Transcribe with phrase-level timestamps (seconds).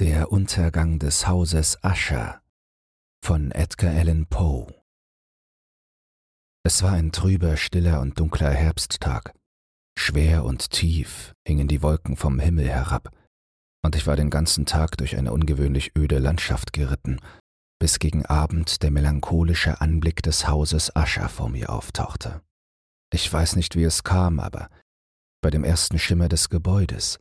[0.00, 2.40] Der Untergang des Hauses Usher
[3.20, 4.72] von Edgar Allan Poe
[6.62, 9.34] Es war ein trüber, stiller und dunkler Herbsttag.
[9.98, 13.10] Schwer und tief hingen die Wolken vom Himmel herab,
[13.82, 17.20] und ich war den ganzen Tag durch eine ungewöhnlich öde Landschaft geritten,
[17.80, 22.40] bis gegen Abend der melancholische Anblick des Hauses Usher vor mir auftauchte.
[23.12, 24.70] Ich weiß nicht, wie es kam, aber
[25.42, 27.18] bei dem ersten Schimmer des Gebäudes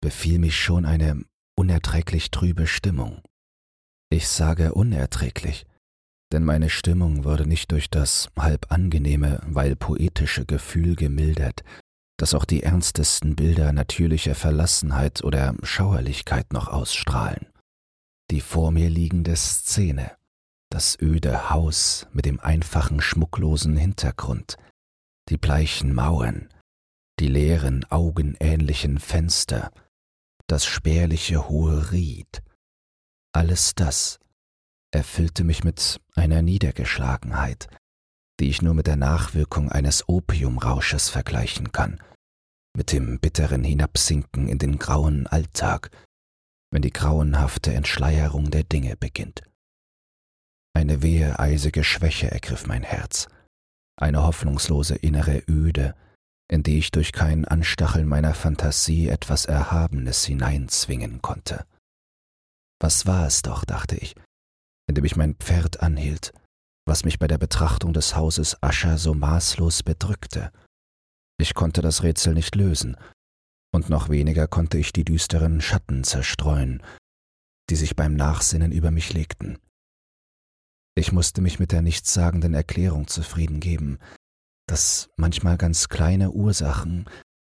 [0.00, 1.24] befiel mich schon eine
[1.60, 3.20] unerträglich trübe Stimmung.
[4.08, 5.66] Ich sage unerträglich,
[6.32, 11.62] denn meine Stimmung wurde nicht durch das halb angenehme, weil poetische Gefühl gemildert,
[12.18, 17.46] das auch die ernstesten Bilder natürlicher Verlassenheit oder Schauerlichkeit noch ausstrahlen.
[18.30, 20.12] Die vor mir liegende Szene,
[20.70, 24.56] das öde Haus mit dem einfachen, schmucklosen Hintergrund,
[25.28, 26.48] die bleichen Mauern,
[27.18, 29.70] die leeren, augenähnlichen Fenster,
[30.50, 32.42] das spärliche hohe Ried,
[33.32, 34.18] alles das
[34.92, 37.68] erfüllte mich mit einer Niedergeschlagenheit,
[38.40, 42.02] die ich nur mit der Nachwirkung eines Opiumrausches vergleichen kann,
[42.76, 45.90] mit dem bitteren Hinabsinken in den grauen Alltag,
[46.72, 49.42] wenn die grauenhafte Entschleierung der Dinge beginnt.
[50.74, 53.28] Eine wehe eisige Schwäche ergriff mein Herz,
[53.96, 55.94] eine hoffnungslose innere Öde,
[56.50, 61.64] in die ich durch kein Anstacheln meiner Fantasie etwas Erhabenes hineinzwingen konnte.
[62.80, 64.16] Was war es doch, dachte ich,
[64.88, 66.32] indem ich mein Pferd anhielt,
[66.86, 70.50] was mich bei der Betrachtung des Hauses Ascher so maßlos bedrückte.
[71.38, 72.96] Ich konnte das Rätsel nicht lösen,
[73.72, 76.82] und noch weniger konnte ich die düsteren Schatten zerstreuen,
[77.70, 79.58] die sich beim Nachsinnen über mich legten.
[80.96, 84.00] Ich musste mich mit der nichtssagenden Erklärung zufrieden geben,
[84.70, 87.06] dass manchmal ganz kleine Ursachen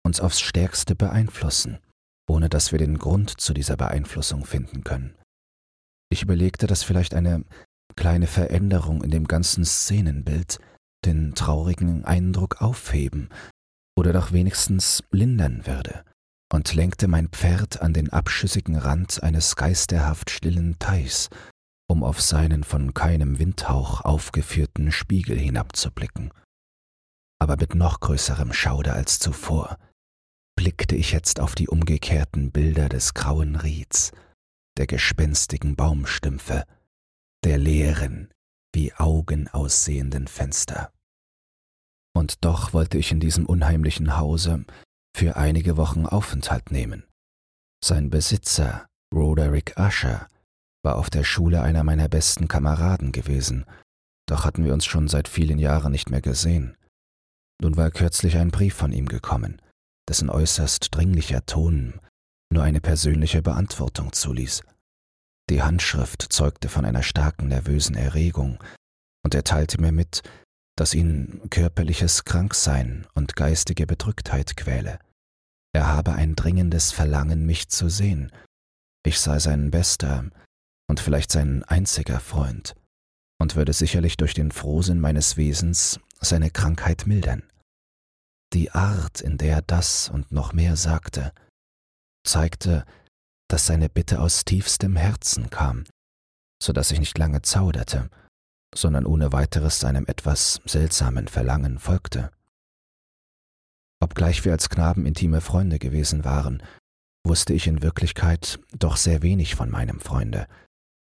[0.06, 1.80] uns aufs stärkste beeinflussen,
[2.30, 5.16] ohne dass wir den Grund zu dieser Beeinflussung finden können.
[6.10, 7.44] Ich überlegte, dass vielleicht eine
[7.96, 10.60] kleine Veränderung in dem ganzen Szenenbild
[11.06, 13.30] den traurigen Eindruck aufheben
[13.98, 16.04] oder doch wenigstens lindern würde,
[16.54, 21.30] und lenkte mein Pferd an den abschüssigen Rand eines geisterhaft stillen Teichs,
[21.90, 26.32] um auf seinen von keinem Windhauch aufgeführten Spiegel hinabzublicken
[27.40, 29.78] aber mit noch größerem Schauder als zuvor,
[30.56, 34.12] blickte ich jetzt auf die umgekehrten Bilder des grauen Rieds,
[34.78, 36.64] der gespenstigen Baumstümpfe,
[37.44, 38.32] der leeren,
[38.74, 40.92] wie Augen aussehenden Fenster.
[42.16, 44.66] Und doch wollte ich in diesem unheimlichen Hause
[45.16, 47.04] für einige Wochen Aufenthalt nehmen.
[47.84, 50.28] Sein Besitzer, Roderick Usher,
[50.84, 53.66] war auf der Schule einer meiner besten Kameraden gewesen,
[54.28, 56.77] doch hatten wir uns schon seit vielen Jahren nicht mehr gesehen.
[57.62, 59.62] Nun war kürzlich ein Brief von ihm gekommen,
[60.08, 62.00] dessen äußerst dringlicher Ton
[62.52, 64.62] nur eine persönliche Beantwortung zuließ.
[65.50, 68.64] Die Handschrift zeugte von einer starken nervösen Erregung,
[69.24, 70.22] und er teilte mir mit,
[70.78, 75.00] dass ihn körperliches Kranksein und geistige Bedrücktheit quäle.
[75.74, 78.32] Er habe ein dringendes Verlangen, mich zu sehen.
[79.06, 80.30] Ich sei sein bester
[80.90, 82.76] und vielleicht sein einziger Freund
[83.40, 87.44] und würde sicherlich durch den Frohsinn meines Wesens seine Krankheit mildern.
[88.54, 91.34] Die Art, in der er das und noch mehr sagte,
[92.26, 92.86] zeigte,
[93.50, 95.84] dass seine Bitte aus tiefstem Herzen kam,
[96.62, 98.10] so dass ich nicht lange zauderte,
[98.76, 102.32] sondern ohne weiteres seinem etwas seltsamen Verlangen folgte.
[104.00, 106.62] Obgleich wir als Knaben intime Freunde gewesen waren,
[107.26, 110.48] wusste ich in Wirklichkeit doch sehr wenig von meinem Freunde,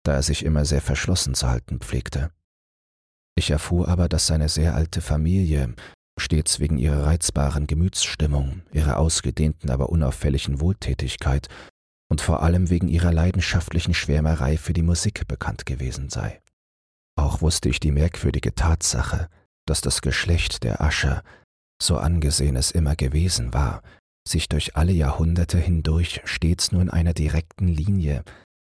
[0.04, 2.32] da er sich immer sehr verschlossen zu halten pflegte.
[3.42, 5.74] Ich erfuhr aber, dass seine sehr alte Familie,
[6.20, 11.48] stets wegen ihrer reizbaren Gemütsstimmung, ihrer ausgedehnten, aber unauffälligen Wohltätigkeit
[12.08, 16.40] und vor allem wegen ihrer leidenschaftlichen Schwärmerei für die Musik bekannt gewesen sei.
[17.16, 19.28] Auch wusste ich die merkwürdige Tatsache,
[19.66, 21.24] dass das Geschlecht der Ascher,
[21.82, 23.82] so angesehen es immer gewesen war,
[24.24, 28.24] sich durch alle Jahrhunderte hindurch stets nur in einer direkten Linie,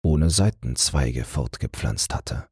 [0.04, 2.50] ohne Seitenzweige fortgepflanzt hatte.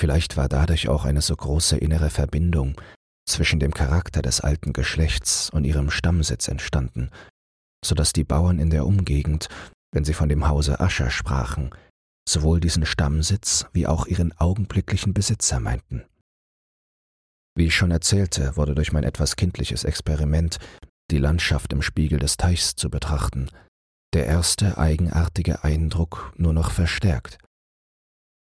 [0.00, 2.80] Vielleicht war dadurch auch eine so große innere Verbindung
[3.28, 7.10] zwischen dem Charakter des alten Geschlechts und ihrem Stammsitz entstanden,
[7.84, 9.50] so dass die Bauern in der Umgegend,
[9.92, 11.68] wenn sie von dem Hause Ascher sprachen,
[12.26, 16.06] sowohl diesen Stammsitz wie auch ihren augenblicklichen Besitzer meinten.
[17.54, 20.58] Wie ich schon erzählte, wurde durch mein etwas kindliches Experiment,
[21.10, 23.50] die Landschaft im Spiegel des Teichs zu betrachten,
[24.14, 27.36] der erste eigenartige Eindruck nur noch verstärkt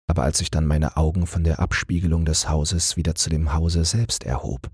[0.10, 3.86] aber als ich dann meine Augen von der Abspiegelung des Hauses wieder zu dem Hause
[3.86, 4.72] selbst erhob,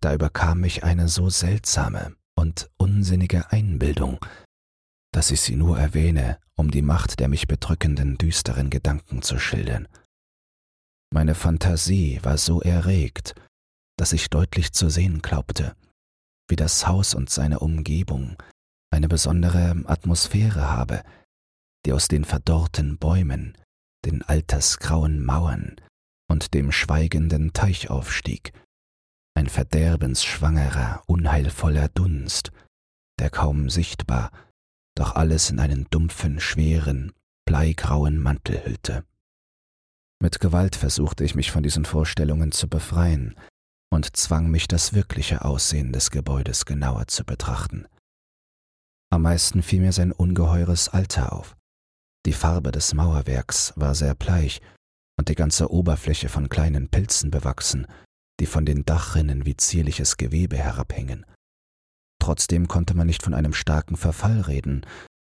[0.00, 4.18] da überkam mich eine so seltsame und unsinnige Einbildung,
[5.12, 9.86] dass ich sie nur erwähne, um die Macht der mich bedrückenden, düsteren Gedanken zu schildern.
[11.12, 13.36] Meine Fantasie war so erregt,
[13.96, 15.76] dass ich deutlich zu sehen glaubte,
[16.48, 18.36] wie das Haus und seine Umgebung
[18.90, 21.04] eine besondere Atmosphäre habe,
[21.84, 23.56] die aus den verdorrten Bäumen,
[24.06, 25.76] den altersgrauen Mauern
[26.30, 28.52] und dem schweigenden Teich aufstieg,
[29.36, 32.52] ein verderbensschwangerer, unheilvoller Dunst,
[33.20, 34.30] der kaum sichtbar,
[34.96, 37.12] doch alles in einen dumpfen, schweren,
[37.46, 39.04] bleigrauen Mantel hüllte.
[40.22, 43.36] Mit Gewalt versuchte ich mich von diesen Vorstellungen zu befreien
[43.92, 47.86] und zwang mich, das wirkliche Aussehen des Gebäudes genauer zu betrachten.
[49.10, 51.56] Am meisten fiel mir sein ungeheures Alter auf.
[52.26, 54.60] Die Farbe des Mauerwerks war sehr bleich
[55.16, 57.86] und die ganze Oberfläche von kleinen Pilzen bewachsen,
[58.40, 61.24] die von den Dachrinnen wie zierliches Gewebe herabhingen.
[62.20, 64.84] Trotzdem konnte man nicht von einem starken Verfall reden,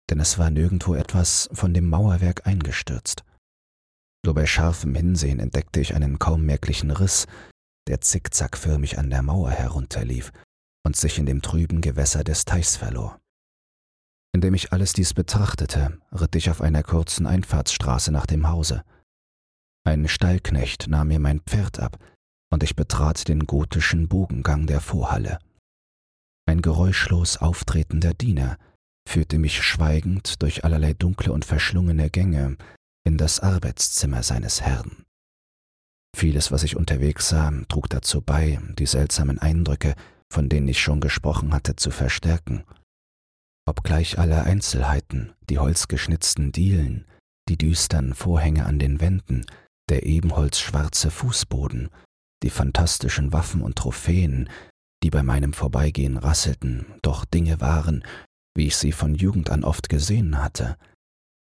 [0.09, 3.25] denn es war nirgendwo etwas von dem Mauerwerk eingestürzt.
[4.25, 7.27] Nur bei scharfem Hinsehen entdeckte ich einen kaum merklichen Riss,
[7.89, 10.33] der zickzackförmig an der Mauer herunterlief
[10.87, 13.19] und sich in dem trüben Gewässer des Teichs verlor.
[14.37, 18.85] Indem ich alles dies betrachtete, ritt ich auf einer kurzen Einfahrtsstraße nach dem Hause.
[19.83, 21.99] Ein Stallknecht nahm mir mein Pferd ab,
[22.53, 25.39] und ich betrat den gotischen Bogengang der Vorhalle.
[26.45, 28.59] Ein geräuschlos auftretender Diener
[29.09, 32.59] führte mich schweigend durch allerlei dunkle und verschlungene Gänge
[33.07, 35.07] in das Arbeitszimmer seines Herrn.
[36.15, 39.95] Vieles, was ich unterwegs sah, trug dazu bei, die seltsamen Eindrücke,
[40.31, 42.65] von denen ich schon gesprochen hatte, zu verstärken.
[43.67, 47.05] Obgleich alle Einzelheiten, die holzgeschnitzten Dielen,
[47.49, 49.45] die düstern Vorhänge an den Wänden,
[49.89, 51.91] der ebenholzschwarze Fußboden,
[52.43, 54.49] die fantastischen Waffen und Trophäen,
[55.03, 58.05] die bei meinem Vorbeigehen rasselten, doch Dinge waren,
[58.57, 60.77] wie ich sie von Jugend an oft gesehen hatte,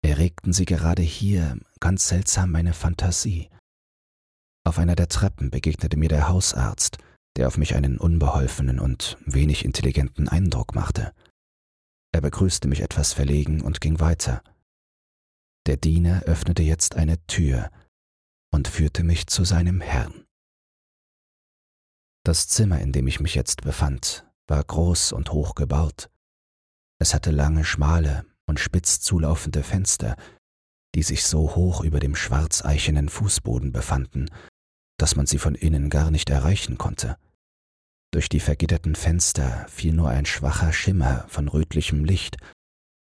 [0.03, 3.49] erregten sie gerade hier ganz seltsam meine Fantasie.
[4.65, 6.97] Auf einer der Treppen begegnete mir der Hausarzt,
[7.37, 11.13] der auf mich einen unbeholfenen und wenig intelligenten Eindruck machte.
[12.11, 14.43] Er begrüßte mich etwas verlegen und ging weiter.
[15.67, 17.69] Der Diener öffnete jetzt eine Tür
[18.51, 20.25] und führte mich zu seinem Herrn.
[22.23, 26.09] Das Zimmer, in dem ich mich jetzt befand, war groß und hoch gebaut.
[26.99, 30.15] Es hatte lange, schmale und spitz zulaufende Fenster,
[30.95, 34.29] die sich so hoch über dem schwarzeichenen Fußboden befanden,
[34.97, 37.17] dass man sie von innen gar nicht erreichen konnte.
[38.13, 42.37] Durch die vergitterten Fenster fiel nur ein schwacher Schimmer von rötlichem Licht,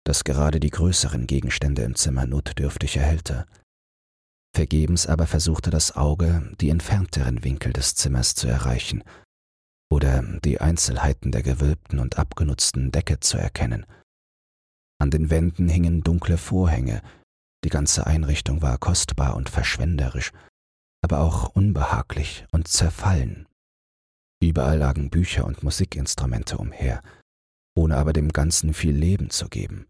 [0.05, 3.45] das gerade die größeren Gegenstände im Zimmer notdürftig erhellte.
[4.55, 9.03] Vergebens aber versuchte das Auge, die entfernteren Winkel des Zimmers zu erreichen
[9.89, 13.85] oder die Einzelheiten der gewölbten und abgenutzten Decke zu erkennen.
[14.99, 17.01] An den Wänden hingen dunkle Vorhänge,
[17.63, 20.31] die ganze Einrichtung war kostbar und verschwenderisch,
[21.01, 23.46] aber auch unbehaglich und zerfallen.
[24.41, 27.01] Überall lagen Bücher und Musikinstrumente umher,
[27.75, 29.87] ohne aber dem Ganzen viel Leben zu geben.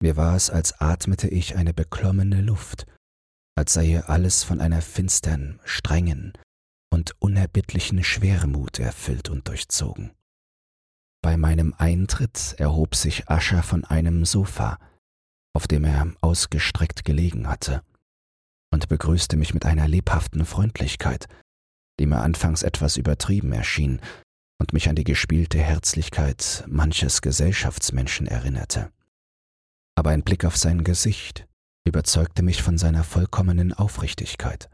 [0.00, 2.86] Mir war es, als atmete ich eine beklommene Luft,
[3.56, 6.32] als sei hier alles von einer finstern, strengen
[6.92, 10.12] und unerbittlichen Schwermut erfüllt und durchzogen.
[11.22, 14.78] Bei meinem Eintritt erhob sich Ascher von einem Sofa,
[15.54, 17.82] auf dem er ausgestreckt gelegen hatte,
[18.72, 21.28] und begrüßte mich mit einer lebhaften Freundlichkeit,
[22.02, 24.00] die mir anfangs etwas übertrieben erschien
[24.60, 28.90] und mich an die gespielte Herzlichkeit manches Gesellschaftsmenschen erinnerte.
[29.96, 31.46] Aber ein Blick auf sein Gesicht,
[31.86, 34.68] überzeugte mich von seiner vollkommenen Aufrichtigkeit.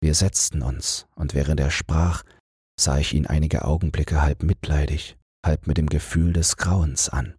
[0.00, 2.22] Wir setzten uns, und während er sprach,
[2.78, 7.34] sah ich ihn einige Augenblicke halb mitleidig, halb mit dem Gefühl des Grauens an.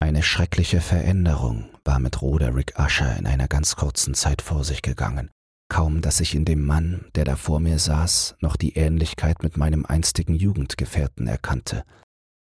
[0.00, 5.30] Eine schreckliche Veränderung war mit Roderick Usher in einer ganz kurzen Zeit vor sich gegangen,
[5.72, 9.56] kaum dass ich in dem Mann, der da vor mir saß, noch die Ähnlichkeit mit
[9.56, 11.84] meinem einstigen Jugendgefährten erkannte,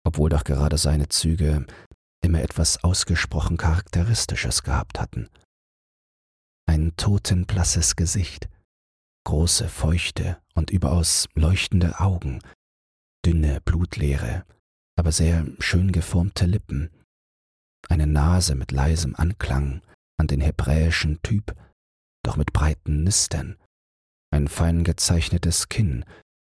[0.03, 1.67] obwohl doch gerade seine Züge
[2.23, 5.29] immer etwas ausgesprochen Charakteristisches gehabt hatten.
[6.65, 8.49] Ein totenblasses Gesicht,
[9.27, 12.39] große, feuchte und überaus leuchtende Augen,
[13.23, 14.43] dünne, blutleere,
[14.97, 16.89] aber sehr schön geformte Lippen,
[17.89, 19.83] eine Nase mit leisem Anklang
[20.17, 21.55] an den hebräischen Typ,
[22.23, 23.57] doch mit breiten Nistern,
[24.31, 26.05] ein fein gezeichnetes Kinn,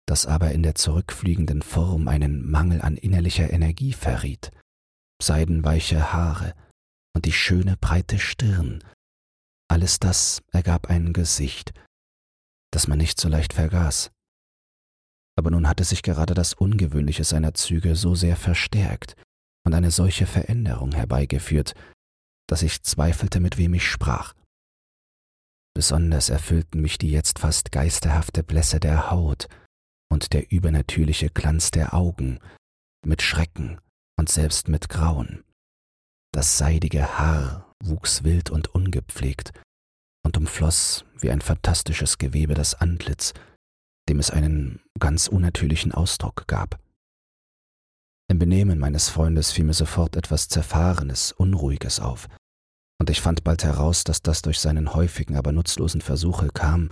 [0.08, 4.52] das aber in der zurückfliegenden Form einen Mangel an innerlicher Energie verriet,
[5.22, 6.54] seidenweiche Haare
[7.16, 8.84] und die schöne breite Stirn.
[9.68, 11.74] Alles das ergab ein Gesicht,
[12.72, 14.12] das man nicht so leicht vergaß.
[15.38, 19.16] Aber nun hatte sich gerade das Ungewöhnliche seiner Züge so sehr verstärkt,
[19.66, 21.74] und eine solche Veränderung herbeigeführt,
[22.48, 24.34] dass ich zweifelte, mit wem ich sprach.
[25.76, 29.50] Besonders erfüllten mich die jetzt fast geisterhafte Blässe der Haut
[30.10, 32.40] und der übernatürliche Glanz der Augen
[33.06, 33.80] mit Schrecken
[34.18, 35.44] und selbst mit Grauen.
[36.34, 39.52] Das seidige Haar wuchs wild und ungepflegt
[40.24, 43.34] und umfloß wie ein fantastisches Gewebe das Antlitz,
[44.08, 46.80] dem es einen ganz unnatürlichen Ausdruck gab.
[48.30, 52.28] Im Benehmen meines Freundes fiel mir sofort etwas Zerfahrenes, Unruhiges auf,
[53.00, 56.92] und ich fand bald heraus, dass das durch seinen häufigen, aber nutzlosen Versuche kam,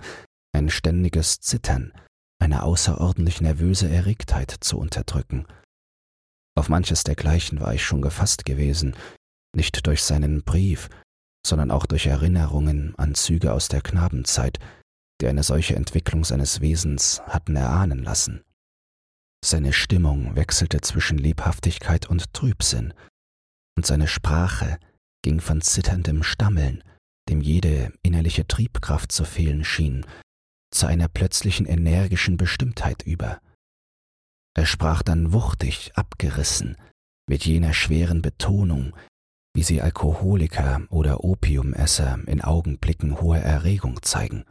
[0.54, 1.92] ein ständiges Zittern,
[2.40, 5.46] eine außerordentlich nervöse Erregtheit zu unterdrücken.
[6.56, 8.94] Auf manches dergleichen war ich schon gefasst gewesen,
[9.56, 10.88] nicht durch seinen Brief,
[11.46, 14.58] sondern auch durch Erinnerungen an Züge aus der Knabenzeit,
[15.20, 18.42] die eine solche Entwicklung seines Wesens hatten erahnen lassen.
[19.44, 22.94] Seine Stimmung wechselte zwischen Lebhaftigkeit und Trübsinn,
[23.76, 24.78] und seine Sprache
[25.24, 26.84] ging von zitterndem Stammeln,
[27.30, 30.04] dem jede innerliche Triebkraft zu fehlen schien,
[30.70, 33.40] zu einer plötzlichen energischen Bestimmtheit über.
[34.54, 36.76] Er sprach dann wuchtig, abgerissen,
[37.26, 38.94] mit jener schweren Betonung,
[39.54, 44.44] wie sie Alkoholiker oder Opiumesser in Augenblicken hoher Erregung zeigen.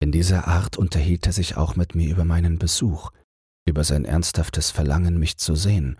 [0.00, 3.10] In dieser Art unterhielt er sich auch mit mir über meinen Besuch,
[3.66, 5.98] über sein ernsthaftes Verlangen, mich zu sehen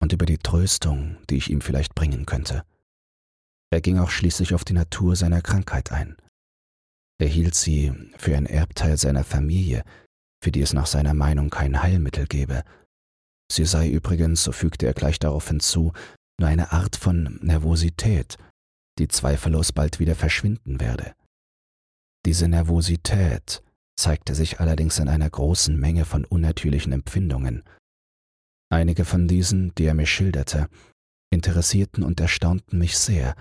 [0.00, 2.64] und über die Tröstung, die ich ihm vielleicht bringen könnte.
[3.70, 6.16] Er ging auch schließlich auf die Natur seiner Krankheit ein.
[7.20, 9.84] Er hielt sie für ein Erbteil seiner Familie,
[10.42, 12.64] für die es nach seiner Meinung kein Heilmittel gebe.
[13.50, 15.92] Sie sei übrigens, so fügte er gleich darauf hinzu,
[16.38, 18.36] nur eine Art von Nervosität,
[18.98, 21.14] die zweifellos bald wieder verschwinden werde.
[22.26, 23.62] Diese Nervosität
[23.96, 27.62] zeigte sich allerdings in einer großen Menge von unnatürlichen Empfindungen.
[28.70, 30.68] Einige von diesen, die er mir schilderte,
[31.30, 33.36] interessierten und erstaunten mich sehr,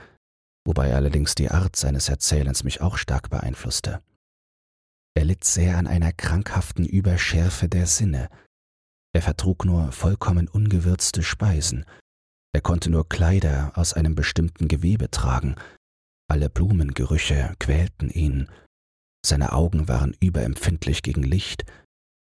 [0.66, 4.02] wobei allerdings die Art seines Erzählens mich auch stark beeinflusste.
[5.16, 8.30] Er litt sehr an einer krankhaften Überschärfe der Sinne.
[9.14, 11.86] Er vertrug nur vollkommen ungewürzte Speisen
[12.56, 15.56] er konnte nur Kleider aus einem bestimmten Gewebe tragen.
[16.30, 18.48] Alle Blumengerüche quälten ihn.
[19.26, 21.66] Seine Augen waren überempfindlich gegen Licht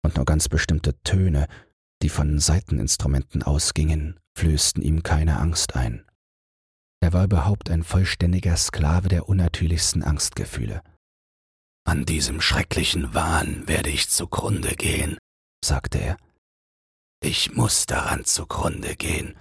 [0.04, 1.48] und nur ganz bestimmte Töne,
[2.02, 6.06] die von Saiteninstrumenten ausgingen, flößten ihm keine Angst ein.
[7.04, 10.82] Er war überhaupt ein vollständiger Sklave der unnatürlichsten Angstgefühle.
[11.86, 15.18] An diesem schrecklichen Wahn werde ich zugrunde gehen,
[15.62, 16.18] sagte er.
[17.22, 19.38] Ich muss daran zugrunde gehen,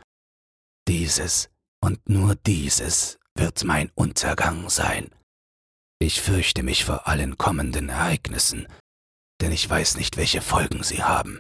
[0.89, 1.51] dieses
[1.81, 5.09] und nur dieses wird mein Untergang sein.
[6.01, 8.67] Ich fürchte mich vor allen kommenden Ereignissen,
[9.41, 11.39] denn ich weiß nicht, welche Folgen sie haben.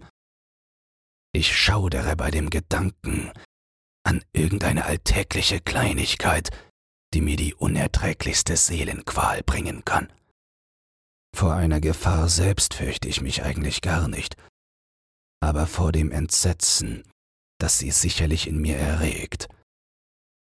[1.32, 3.32] Ich schaudere bei dem Gedanken
[4.04, 6.50] an irgendeine alltägliche Kleinigkeit,
[7.14, 10.12] die mir die unerträglichste Seelenqual bringen kann.
[11.34, 14.36] Vor einer Gefahr selbst fürchte ich mich eigentlich gar nicht,
[15.40, 17.04] aber vor dem Entsetzen,
[17.58, 19.48] das sie sicherlich in mir erregt.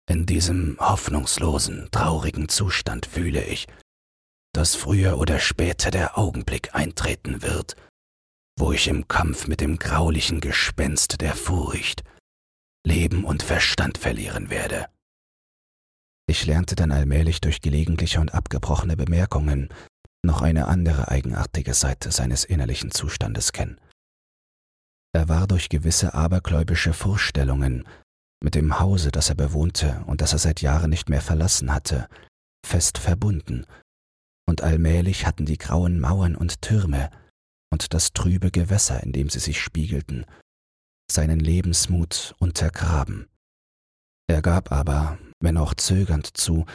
[0.09, 3.67] In diesem hoffnungslosen, traurigen Zustand fühle ich,
[4.55, 7.77] dass früher oder später der Augenblick eintreten wird,
[8.59, 12.05] wo ich im Kampf mit dem graulichen Gespenst der Furcht
[12.87, 14.87] Leben und Verstand verlieren werde.
[16.29, 19.71] Ich lernte dann allmählich durch gelegentliche und abgebrochene Bemerkungen
[20.25, 23.81] noch eine andere eigenartige Seite seines innerlichen Zustandes kennen.
[25.13, 27.89] Er war durch gewisse abergläubische Vorstellungen
[28.41, 32.09] mit dem Hause, das er bewohnte und das er seit Jahren nicht mehr verlassen hatte,
[32.65, 33.67] fest verbunden,
[34.49, 37.11] und allmählich hatten die grauen Mauern und Türme
[37.73, 40.25] und das trübe Gewässer, in dem sie sich spiegelten,
[41.11, 43.29] seinen Lebensmut untergraben.
[44.29, 46.67] Er gab aber, wenn auch zögernd zu,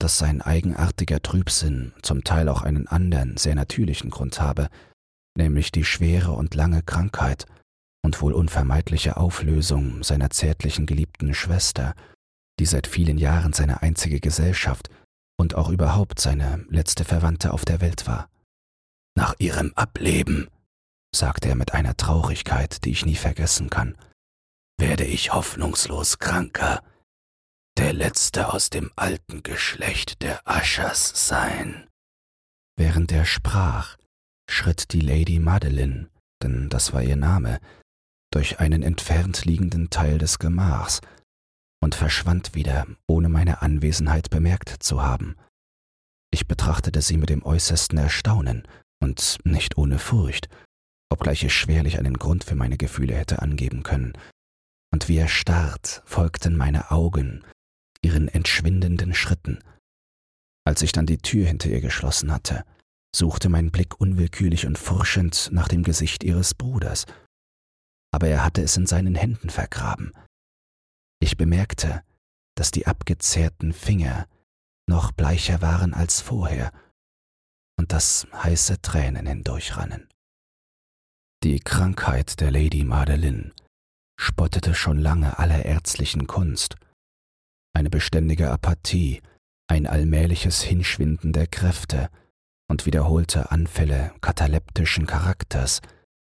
[0.00, 4.68] dass sein eigenartiger Trübsinn zum Teil auch einen anderen, sehr natürlichen Grund habe,
[5.36, 7.46] nämlich die schwere und lange Krankheit,
[8.04, 11.94] und wohl unvermeidliche Auflösung seiner zärtlichen geliebten Schwester,
[12.58, 14.90] die seit vielen Jahren seine einzige Gesellschaft
[15.38, 18.28] und auch überhaupt seine letzte Verwandte auf der Welt war.
[19.16, 20.48] Nach ihrem Ableben,
[21.14, 23.96] sagte er mit einer Traurigkeit, die ich nie vergessen kann,
[24.78, 26.82] werde ich hoffnungslos kranker,
[27.78, 31.88] der letzte aus dem alten Geschlecht der Aschers sein.
[32.76, 33.96] Während er sprach,
[34.48, 36.10] schritt die Lady Madeline,
[36.42, 37.60] denn das war ihr Name,
[38.32, 41.00] durch einen entfernt liegenden Teil des Gemachs
[41.82, 45.36] und verschwand wieder, ohne meine Anwesenheit bemerkt zu haben.
[46.32, 48.66] Ich betrachtete sie mit dem äußersten Erstaunen
[49.00, 50.48] und nicht ohne Furcht,
[51.12, 54.14] obgleich ich schwerlich einen Grund für meine Gefühle hätte angeben können,
[54.92, 57.44] und wie erstarrt folgten meine Augen
[58.02, 59.62] ihren entschwindenden Schritten.
[60.64, 62.64] Als ich dann die Tür hinter ihr geschlossen hatte,
[63.14, 67.04] suchte mein Blick unwillkürlich und forschend nach dem Gesicht ihres Bruders,
[68.12, 70.12] aber er hatte es in seinen Händen vergraben.
[71.20, 72.02] Ich bemerkte,
[72.56, 74.26] dass die abgezehrten Finger
[74.88, 76.72] noch bleicher waren als vorher
[77.78, 80.11] und dass heiße Tränen hindurchrannen.
[81.44, 83.50] Die Krankheit der Lady Madeline
[84.16, 86.76] spottete schon lange aller ärztlichen Kunst.
[87.74, 89.20] Eine beständige Apathie,
[89.66, 92.10] ein allmähliches Hinschwinden der Kräfte
[92.68, 95.80] und wiederholte Anfälle kataleptischen Charakters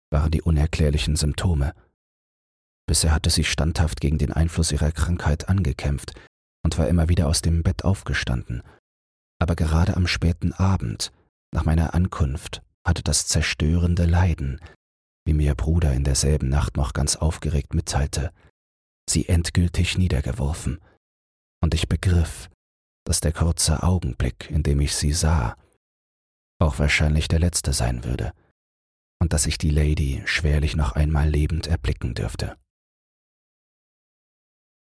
[0.10, 1.74] waren die unerklärlichen Symptome.
[2.88, 6.14] Bisher hatte sie standhaft gegen den Einfluss ihrer Krankheit angekämpft
[6.64, 8.64] und war immer wieder aus dem Bett aufgestanden.
[9.38, 11.12] Aber gerade am späten Abend,
[11.54, 14.62] nach meiner Ankunft, hatte das zerstörende Leiden,
[15.26, 18.32] wie mir ihr Bruder in derselben Nacht noch ganz aufgeregt mitteilte,
[19.10, 20.80] sie endgültig niedergeworfen,
[21.62, 22.50] und ich begriff,
[23.06, 25.56] dass der kurze Augenblick, in dem ich sie sah,
[26.60, 28.34] auch wahrscheinlich der letzte sein würde,
[29.22, 32.58] und dass ich die Lady schwerlich noch einmal lebend erblicken dürfte.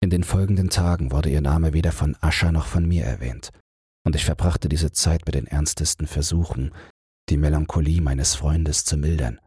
[0.03, 3.51] In den folgenden Tagen wurde ihr Name weder von Ascher noch von mir erwähnt,
[4.03, 6.73] und ich verbrachte diese Zeit mit den ernstesten Versuchen,
[7.29, 9.39] die Melancholie meines Freundes zu mildern.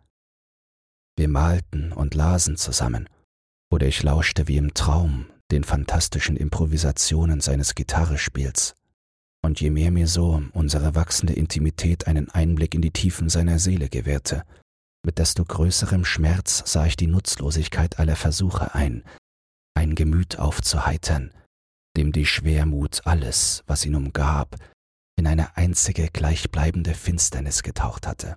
[1.16, 3.08] Wir malten und lasen zusammen,
[3.70, 8.74] oder ich lauschte wie im Traum den fantastischen Improvisationen seines Gitarrespiels.
[9.42, 13.88] Und je mehr mir so unsere wachsende Intimität einen Einblick in die Tiefen seiner Seele
[13.88, 14.42] gewährte,
[15.04, 19.04] mit desto größerem Schmerz sah ich die Nutzlosigkeit aller Versuche ein,
[19.74, 21.30] ein Gemüt aufzuheitern,
[21.96, 24.56] dem die Schwermut alles, was ihn umgab,
[25.16, 28.36] in eine einzige gleichbleibende Finsternis getaucht hatte.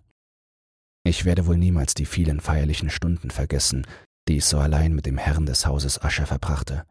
[1.07, 3.87] Ich werde wohl niemals die vielen feierlichen Stunden vergessen,
[4.27, 6.85] die ich so allein mit dem Herrn des Hauses Ascher verbrachte.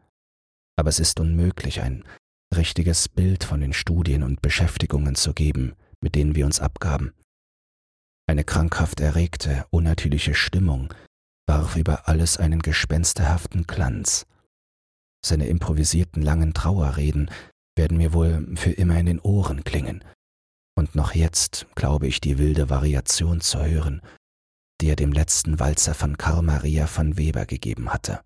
[0.75, 2.03] Aber es ist unmöglich, ein
[2.55, 7.13] richtiges Bild von den Studien und Beschäftigungen zu geben, mit denen wir uns abgaben.
[8.25, 10.91] Eine krankhaft erregte, unnatürliche Stimmung
[11.47, 14.25] warf über alles einen gespensterhaften Glanz.
[15.23, 17.29] Seine improvisierten langen Trauerreden
[17.77, 20.03] werden mir wohl für immer in den Ohren klingen,
[20.77, 24.01] und noch jetzt glaube ich die wilde Variation zu hören,
[24.79, 28.21] die er dem letzten Walzer von Karl Maria von Weber gegeben hatte.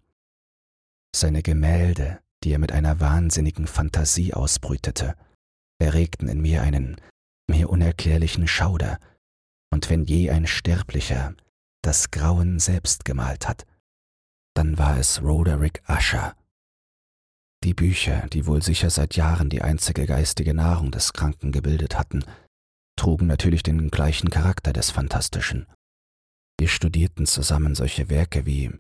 [1.15, 5.15] Seine Gemälde, die er mit einer wahnsinnigen Fantasie ausbrütete,
[5.79, 6.97] erregten in mir einen
[7.49, 8.99] mir unerklärlichen Schauder,
[9.73, 11.33] und wenn je ein Sterblicher
[11.81, 13.65] das Grauen selbst gemalt hat,
[14.53, 16.35] dann war es Roderick Usher.
[17.63, 22.26] Die Bücher, die wohl sicher seit Jahren die einzige geistige Nahrung des Kranken gebildet hatten,
[22.95, 25.67] trugen natürlich den gleichen Charakter des Fantastischen.
[26.60, 28.71] Wir studierten zusammen solche Werke wie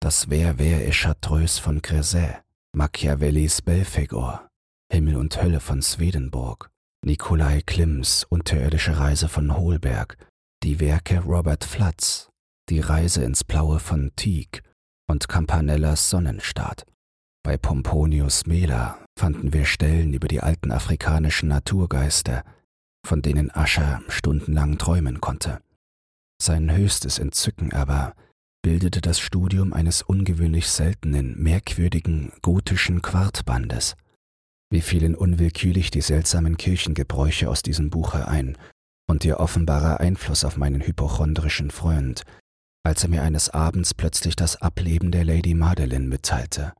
[0.00, 2.42] Das Wer Wer est Chartreuse von Creuset,
[2.74, 4.48] Machiavellis Belphegor,
[4.90, 6.70] Himmel und Hölle von Swedenborg,
[7.04, 10.16] Nikolai Klimms Unterirdische Reise von Holberg,
[10.62, 12.30] die Werke Robert Floods,
[12.70, 14.62] Die Reise ins Blaue von Tieck
[15.06, 16.86] und Campanellas Sonnenstaat.
[17.44, 22.42] Bei Pomponius Mela fanden wir Stellen über die alten afrikanischen Naturgeister,
[23.06, 25.60] von denen Ascher stundenlang träumen konnte.
[26.42, 28.14] Sein höchstes Entzücken aber
[28.62, 33.94] bildete das Studium eines ungewöhnlich seltenen, merkwürdigen gotischen Quartbandes.
[34.70, 38.56] Wir fielen unwillkürlich die seltsamen Kirchengebräuche aus diesem Buche ein
[39.06, 42.22] und ihr offenbarer Einfluss auf meinen hypochondrischen Freund,
[42.84, 46.72] als er mir eines Abends plötzlich das Ableben der Lady Madeline mitteilte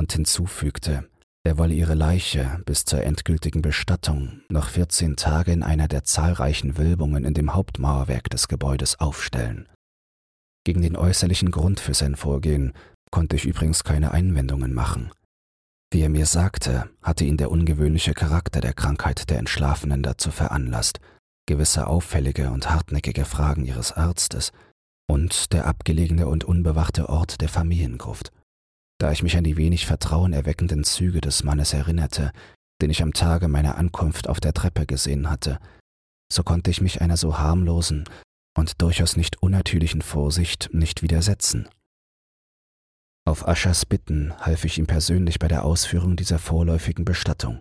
[0.00, 1.08] und hinzufügte,
[1.44, 6.78] er wolle ihre Leiche bis zur endgültigen Bestattung noch vierzehn Tage in einer der zahlreichen
[6.78, 9.68] Wölbungen in dem Hauptmauerwerk des Gebäudes aufstellen.
[10.64, 12.72] Gegen den äußerlichen Grund für sein Vorgehen
[13.10, 15.12] konnte ich übrigens keine Einwendungen machen.
[15.92, 20.98] Wie er mir sagte, hatte ihn der ungewöhnliche Charakter der Krankheit der Entschlafenen dazu veranlasst,
[21.46, 24.52] gewisse auffällige und hartnäckige Fragen ihres Arztes
[25.08, 28.32] und der abgelegene und unbewachte Ort der Familiengruft
[29.00, 32.32] da ich mich an die wenig vertrauenerweckenden Züge des Mannes erinnerte,
[32.82, 35.58] den ich am Tage meiner Ankunft auf der Treppe gesehen hatte,
[36.30, 38.04] so konnte ich mich einer so harmlosen
[38.56, 41.68] und durchaus nicht unnatürlichen Vorsicht nicht widersetzen.
[43.26, 47.60] Auf Aschers Bitten half ich ihm persönlich bei der Ausführung dieser vorläufigen Bestattung.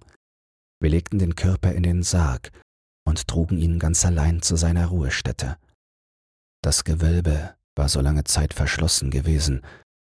[0.81, 2.51] Wir legten den Körper in den Sarg
[3.05, 5.57] und trugen ihn ganz allein zu seiner Ruhestätte.
[6.61, 9.61] Das Gewölbe war so lange Zeit verschlossen gewesen,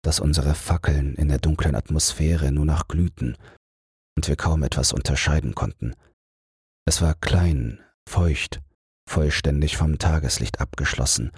[0.08, 3.36] dass unsere Fackeln in der dunklen Atmosphäre nur noch glühten
[4.16, 5.96] und wir kaum etwas unterscheiden konnten.
[6.88, 8.62] Es war klein, feucht,
[9.06, 11.32] vollständig vom Tageslicht abgeschlossen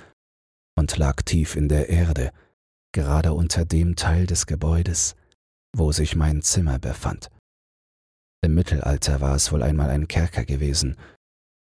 [0.77, 2.31] und lag tief in der Erde,
[2.93, 5.15] gerade unter dem Teil des Gebäudes,
[5.75, 7.31] wo sich mein Zimmer befand.
[8.45, 10.95] Im Mittelalter war es wohl einmal ein Kerker gewesen,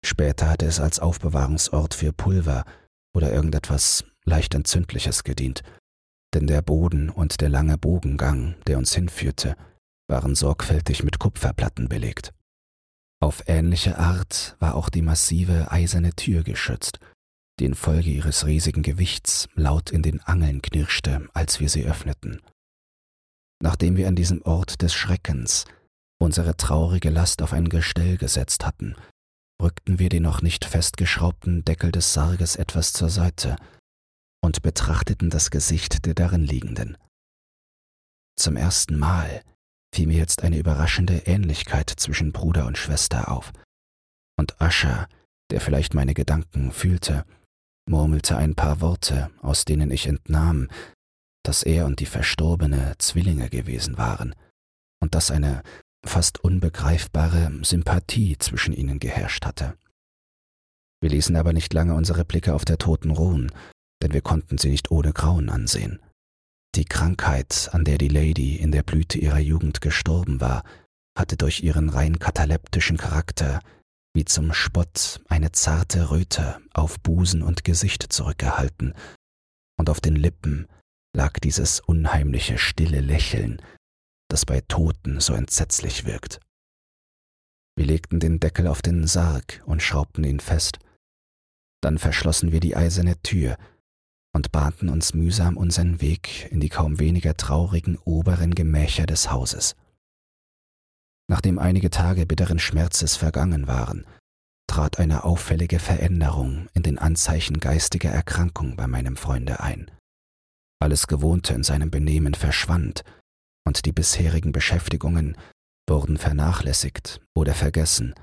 [0.06, 2.66] später hatte es als Aufbewahrungsort für Pulver
[3.16, 5.64] oder irgendetwas leicht Entzündliches gedient,
[6.34, 9.56] denn der Boden und der lange Bogengang, der uns hinführte,
[10.10, 12.34] waren sorgfältig mit Kupferplatten belegt.
[13.20, 17.00] Auf ähnliche Art war auch die massive eiserne Tür geschützt,
[17.60, 22.42] die infolge ihres riesigen Gewichts laut in den Angeln knirschte, als wir sie öffneten.
[23.62, 25.66] Nachdem wir an diesem Ort des Schreckens
[26.20, 28.96] unsere traurige Last auf ein Gestell gesetzt hatten,
[29.62, 33.56] rückten wir den noch nicht festgeschraubten Deckel des Sarges etwas zur Seite
[34.42, 36.98] und betrachteten das Gesicht der darin liegenden.
[38.38, 39.42] Zum ersten Mal
[39.94, 43.52] fiel mir jetzt eine überraschende Ähnlichkeit zwischen Bruder und Schwester auf,
[44.38, 45.08] und Ascher,
[45.52, 47.26] der vielleicht meine Gedanken fühlte,
[47.90, 50.70] murmelte ein paar Worte, aus denen ich entnahm,
[51.44, 54.36] dass er und die Verstorbene Zwillinge gewesen waren
[55.02, 55.64] und dass eine
[56.06, 59.78] fast unbegreifbare Sympathie zwischen ihnen geherrscht hatte.
[61.02, 63.52] Wir ließen aber nicht lange unsere Blicke auf der Toten ruhen,
[64.02, 66.00] denn wir konnten sie nicht ohne Grauen ansehen.
[66.76, 70.64] Die Krankheit, an der die Lady in der Blüte ihrer Jugend gestorben war,
[71.18, 73.62] hatte durch ihren rein kataleptischen Charakter
[74.14, 78.94] wie zum Spott eine zarte Röte auf Busen und Gesicht zurückgehalten,
[79.80, 80.68] und auf den Lippen
[81.16, 83.62] lag dieses unheimliche stille Lächeln,
[84.28, 86.40] das bei Toten so entsetzlich wirkt.
[87.76, 90.80] Wir legten den Deckel auf den Sarg und schraubten ihn fest.
[91.82, 93.58] Dann verschlossen wir die eiserne Tür
[94.38, 99.76] und bahnten uns mühsam unseren Weg in die kaum weniger traurigen oberen Gemächer des Hauses.
[101.28, 104.06] Nachdem einige Tage bitteren Schmerzes vergangen waren,
[104.70, 109.90] trat eine auffällige Veränderung in den Anzeichen geistiger Erkrankung bei meinem Freunde ein.
[110.80, 113.04] Alles Gewohnte in seinem Benehmen verschwand,
[113.68, 115.36] und die bisherigen Beschäftigungen
[115.90, 118.14] wurden vernachlässigt oder vergessen.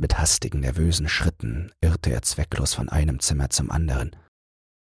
[0.00, 4.14] Mit hastigen, nervösen Schritten irrte er zwecklos von einem Zimmer zum anderen.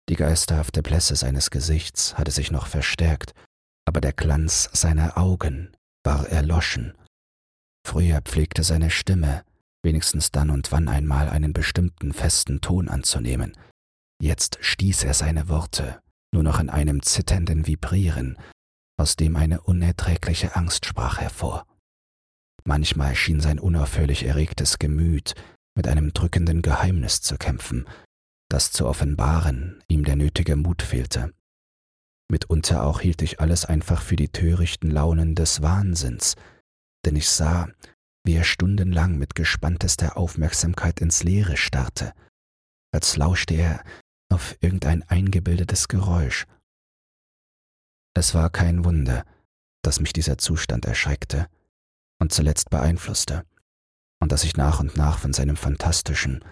[0.09, 3.35] Die geisterhafte Blässe seines Gesichts hatte sich noch verstärkt,
[3.85, 5.73] aber der Glanz seiner Augen
[6.05, 6.95] war erloschen.
[7.87, 9.45] Früher pflegte seine Stimme,
[9.83, 13.57] wenigstens dann und wann einmal einen bestimmten festen Ton anzunehmen.
[14.21, 16.01] Jetzt stieß er seine Worte
[16.33, 18.37] nur noch in einem zitternden Vibrieren,
[18.99, 21.67] aus dem eine unerträgliche Angst sprach hervor.
[22.65, 25.35] Manchmal schien sein unaufhörlich erregtes Gemüt
[25.75, 27.87] mit einem drückenden Geheimnis zu kämpfen,
[28.49, 31.33] das zu offenbaren ihm der nötige Mut fehlte.
[32.31, 36.37] Mitunter auch hielt ich alles einfach für die törichten Launen des Wahnsinns,
[37.05, 37.69] denn ich sah,
[38.25, 42.13] wie er stundenlang mit gespanntester Aufmerksamkeit ins Leere starrte,
[42.93, 43.83] als lauschte er
[44.31, 46.47] auf irgendein eingebildetes Geräusch.
[48.15, 49.25] Es war kein Wunder,
[49.83, 51.49] dass mich dieser Zustand erschreckte
[52.21, 53.47] und zuletzt beeinflusste,
[54.21, 56.45] und dass ich nach und nach von seinem fantastischen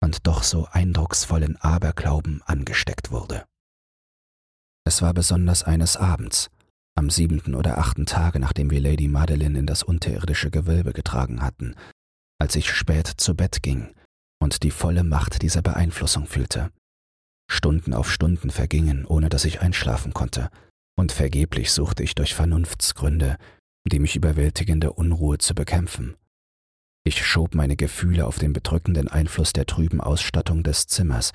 [0.00, 3.44] und doch so eindrucksvollen Aberglauben angesteckt wurde.
[4.84, 6.50] Es war besonders eines Abends,
[6.96, 11.74] am siebenten oder achten Tage, nachdem wir Lady Madeline in das unterirdische Gewölbe getragen hatten,
[12.40, 13.94] als ich spät zu Bett ging
[14.40, 16.70] und die volle Macht dieser Beeinflussung fühlte.
[17.50, 20.50] Stunden auf Stunden vergingen, ohne dass ich einschlafen konnte,
[20.96, 23.36] und vergeblich suchte ich durch Vernunftsgründe,
[23.86, 26.16] die mich überwältigende Unruhe zu bekämpfen.
[27.08, 31.32] Ich schob meine Gefühle auf den bedrückenden Einfluss der trüben Ausstattung des Zimmers,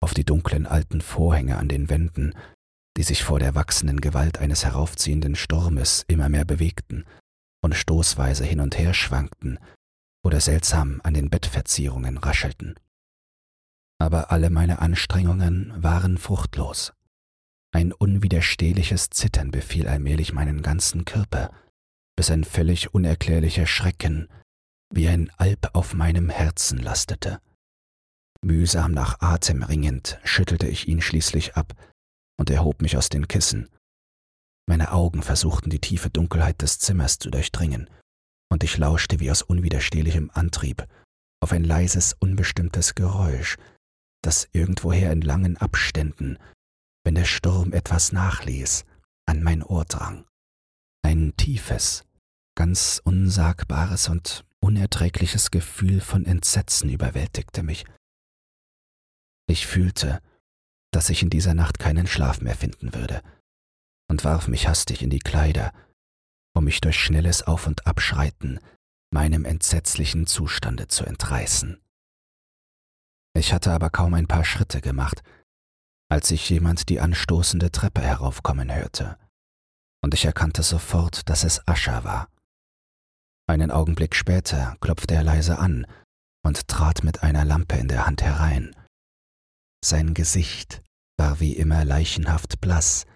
[0.00, 2.32] auf die dunklen alten Vorhänge an den Wänden,
[2.96, 7.06] die sich vor der wachsenden Gewalt eines heraufziehenden Sturmes immer mehr bewegten
[7.60, 9.58] und stoßweise hin und her schwankten
[10.24, 12.76] oder seltsam an den Bettverzierungen raschelten.
[13.98, 16.92] Aber alle meine Anstrengungen waren fruchtlos.
[17.72, 21.50] Ein unwiderstehliches Zittern befiel allmählich meinen ganzen Körper,
[22.14, 24.28] bis ein völlig unerklärlicher Schrecken
[24.92, 27.40] wie ein Alp auf meinem Herzen lastete.
[28.42, 31.74] Mühsam nach Atem ringend schüttelte ich ihn schließlich ab
[32.38, 33.68] und erhob mich aus den Kissen.
[34.66, 37.90] Meine Augen versuchten die tiefe Dunkelheit des Zimmers zu durchdringen,
[38.50, 40.86] und ich lauschte wie aus unwiderstehlichem Antrieb
[41.42, 43.56] auf ein leises, unbestimmtes Geräusch,
[44.22, 46.38] das irgendwoher in langen Abständen
[47.04, 48.84] wenn der Sturm etwas nachließ,
[49.26, 50.26] an mein Ohr drang.
[51.02, 52.04] Ein tiefes,
[52.56, 57.84] ganz unsagbares und unerträgliches Gefühl von Entsetzen überwältigte mich.
[59.48, 60.20] Ich fühlte,
[60.92, 63.22] dass ich in dieser Nacht keinen Schlaf mehr finden würde,
[64.08, 65.72] und warf mich hastig in die Kleider,
[66.54, 68.58] um mich durch schnelles Auf und Abschreiten
[69.12, 71.80] meinem entsetzlichen Zustande zu entreißen.
[73.34, 75.22] Ich hatte aber kaum ein paar Schritte gemacht,
[76.08, 79.16] als ich jemand die anstoßende Treppe heraufkommen hörte,
[80.02, 82.28] und ich erkannte sofort, dass es Ascha war.
[83.50, 85.84] Einen Augenblick später klopfte er leise an
[86.46, 88.76] und trat mit einer Lampe in der Hand herein.
[89.84, 90.84] Sein Gesicht
[91.18, 93.06] war wie immer leichenhaft blass,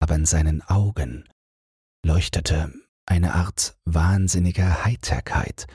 [0.00, 1.28] aber in seinen Augen
[2.06, 2.72] leuchtete
[3.06, 5.66] eine Art wahnsinniger Heiterkeit,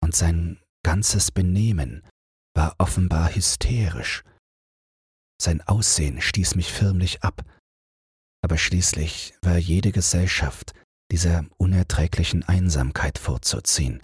[0.00, 2.06] und sein ganzes Benehmen
[2.54, 4.22] war offenbar hysterisch.
[5.42, 7.44] Sein Aussehen stieß mich förmlich ab,
[8.40, 10.74] aber schließlich war jede Gesellschaft
[11.10, 14.02] dieser unerträglichen Einsamkeit vorzuziehen,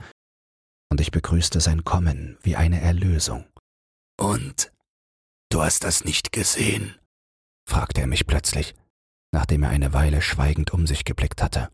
[0.90, 3.46] und ich begrüßte sein Kommen wie eine Erlösung.
[4.18, 4.72] Und
[5.50, 6.96] du hast das nicht gesehen?
[7.66, 8.74] fragte er mich plötzlich,
[9.32, 11.70] nachdem er eine Weile schweigend um sich geblickt hatte.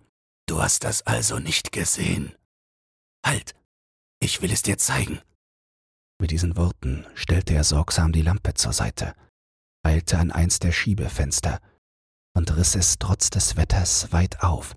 [0.46, 2.34] Du hast das also nicht gesehen.
[3.24, 3.54] Halt,
[4.20, 5.20] ich will es dir zeigen.
[6.20, 9.14] Mit diesen Worten stellte er sorgsam die Lampe zur Seite,
[9.82, 11.60] eilte an eins der Schiebefenster
[12.34, 14.76] und riss es trotz des Wetters weit auf.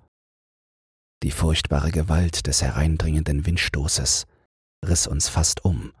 [1.22, 4.26] Die furchtbare Gewalt des hereindringenden Windstoßes
[4.86, 5.92] riss uns fast um.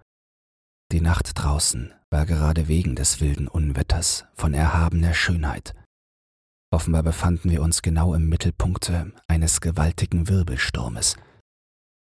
[0.92, 5.74] Die Nacht draußen war gerade wegen des wilden Unwetters von erhabener Schönheit.
[6.72, 11.16] Offenbar befanden wir uns genau im Mittelpunkte eines gewaltigen Wirbelsturmes.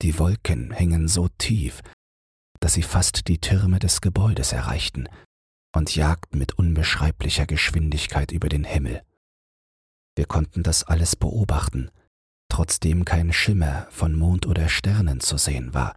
[0.01, 1.83] Die Wolken hingen so tief,
[2.61, 5.09] dass sie fast die Türme des Gebäudes erreichten
[5.75, 9.03] und jagten mit unbeschreiblicher Geschwindigkeit über den Himmel.
[10.17, 11.91] Wir konnten das alles beobachten,
[12.49, 15.95] trotzdem kein Schimmer von Mond oder Sternen zu sehen war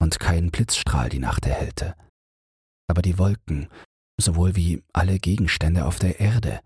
[0.00, 1.94] und kein Blitzstrahl die Nacht erhellte.
[2.88, 3.68] Aber die Wolken,
[4.20, 6.60] sowohl wie alle Gegenstände auf der Erde,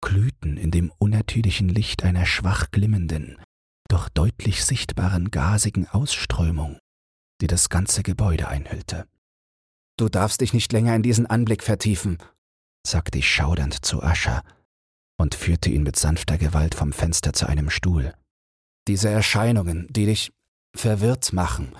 [0.00, 3.38] glühten in dem unnatürlichen Licht einer schwach glimmenden,
[3.88, 6.78] doch deutlich sichtbaren gasigen Ausströmung,
[7.40, 9.06] die das ganze Gebäude einhüllte.
[9.98, 12.18] Du darfst dich nicht länger in diesen Anblick vertiefen,
[12.86, 14.42] sagte ich schaudernd zu Ascha
[15.18, 18.14] und führte ihn mit sanfter Gewalt vom Fenster zu einem Stuhl.
[18.86, 20.32] Diese Erscheinungen, die dich
[20.74, 21.74] verwirrt machen,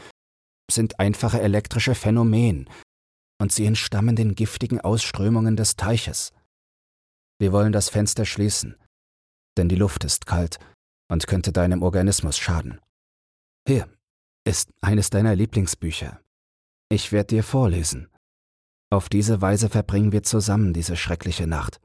[0.71, 2.69] sind einfache elektrische Phänomen,
[3.41, 6.33] und sie entstammen den giftigen Ausströmungen des Teiches.
[7.39, 8.77] Wir wollen das Fenster schließen,
[9.57, 10.59] denn die Luft ist kalt
[11.09, 12.81] und könnte deinem Organismus schaden.
[13.67, 13.89] Hier
[14.45, 16.21] ist eines deiner Lieblingsbücher.
[16.91, 18.09] Ich werde dir vorlesen.
[18.91, 21.81] Auf diese Weise verbringen wir zusammen diese schreckliche Nacht.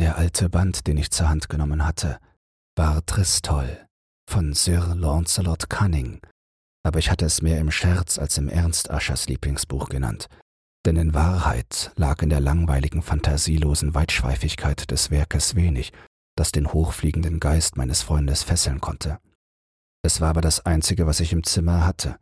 [0.00, 2.18] Der alte Band, den ich zur Hand genommen hatte,
[2.74, 3.86] war Tristol,
[4.26, 6.22] von Sir Launcelot Cunning,
[6.82, 10.28] aber ich hatte es mehr im Scherz als im Ernst Aschers Lieblingsbuch genannt,
[10.86, 15.92] denn in Wahrheit lag in der langweiligen, fantasielosen Weitschweifigkeit des Werkes wenig,
[16.34, 19.18] das den hochfliegenden Geist meines Freundes fesseln konnte.
[20.02, 22.16] Es war aber das Einzige, was ich im Zimmer hatte,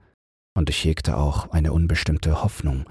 [0.57, 2.91] und ich hegte auch eine unbestimmte Hoffnung,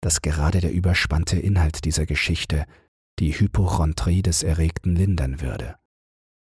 [0.00, 2.66] dass gerade der überspannte Inhalt dieser Geschichte
[3.18, 5.76] die Hypochondrie des Erregten lindern würde.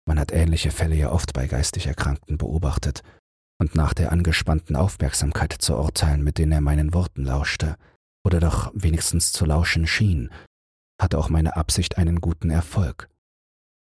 [0.08, 3.04] Man hat ähnliche Fälle ja oft bei geistig Erkrankten beobachtet,
[3.60, 7.76] und nach der angespannten Aufmerksamkeit zu urteilen, mit denen er meinen Worten lauschte,
[8.26, 10.30] oder doch wenigstens zu lauschen schien,
[11.02, 13.10] hatte auch meine Absicht einen guten Erfolg.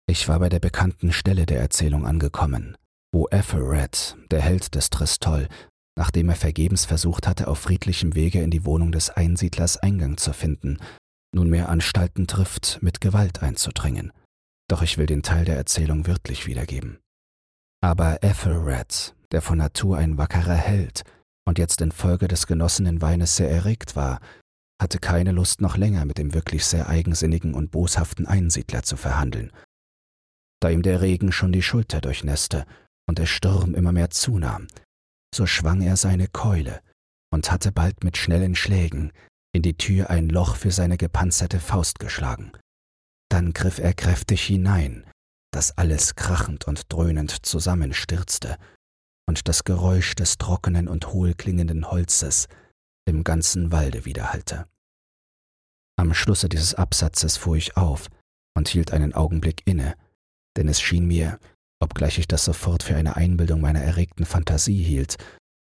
[0.07, 2.77] Ich war bei der bekannten Stelle der Erzählung angekommen,
[3.13, 5.47] wo Ethelred, der Held des Tristol,
[5.97, 10.33] nachdem er vergebens versucht hatte, auf friedlichem Wege in die Wohnung des Einsiedlers Eingang zu
[10.33, 10.77] finden,
[11.33, 14.11] nunmehr Anstalten trifft, mit Gewalt einzudringen
[14.73, 16.99] doch ich will den Teil der Erzählung wörtlich wiedergeben.
[17.81, 21.03] Aber Ethelred, der von Natur ein wackerer Held
[21.45, 24.19] und jetzt infolge des genossenen Weines sehr erregt war,
[24.81, 29.51] hatte keine Lust noch länger mit dem wirklich sehr eigensinnigen und boshaften Einsiedler zu verhandeln.
[30.59, 32.65] Da ihm der Regen schon die Schulter durchnässte
[33.07, 34.67] und der Sturm immer mehr zunahm,
[35.35, 36.81] so schwang er seine Keule
[37.31, 39.11] und hatte bald mit schnellen Schlägen
[39.53, 42.51] in die Tür ein Loch für seine gepanzerte Faust geschlagen.
[43.29, 45.05] Dann griff er kräftig hinein,
[45.51, 48.57] dass alles krachend und dröhnend zusammenstürzte
[49.27, 52.47] und das Geräusch des trockenen und hohlklingenden Holzes
[53.05, 54.67] im ganzen Walde widerhallte.
[55.97, 58.09] Am Schlusse dieses Absatzes fuhr ich auf
[58.57, 59.95] und hielt einen Augenblick inne,
[60.57, 61.39] denn es schien mir,
[61.79, 65.17] obgleich ich das sofort für eine Einbildung meiner erregten Fantasie hielt,